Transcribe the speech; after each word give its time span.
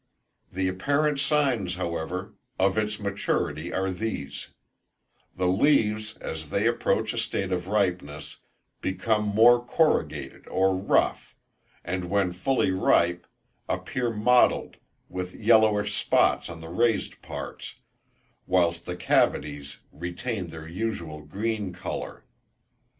The 0.51 0.67
apparent 0.67 1.19
signs, 1.19 1.75
however, 1.75 2.33
of 2.57 2.75
its 2.75 2.99
maturity 2.99 3.71
are 3.71 3.91
these: 3.91 4.47
The 5.35 5.45
leaves, 5.47 6.17
as 6.17 6.49
they 6.49 6.65
approach 6.65 7.13
a 7.13 7.19
state 7.19 7.51
of 7.51 7.67
ripeness, 7.67 8.37
become 8.81 9.23
more 9.23 9.63
corrugated 9.63 10.47
or 10.47 10.75
rough; 10.75 11.35
and 11.85 12.09
when 12.09 12.33
fully 12.33 12.71
ripe, 12.71 13.27
appear 13.69 14.09
mottled 14.09 14.77
with 15.07 15.35
yellowish 15.35 15.95
spots 15.95 16.49
on 16.49 16.61
the 16.61 16.69
raised 16.69 17.21
parts, 17.21 17.75
whilst 18.47 18.87
the 18.87 18.95
cavities 18.95 19.81
retain 19.91 20.47
their 20.47 20.67
usual 20.67 21.21
green 21.21 21.73
colour. 21.73 22.25